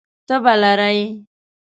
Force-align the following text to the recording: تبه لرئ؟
تبه 0.27 0.53
لرئ؟ 0.61 0.99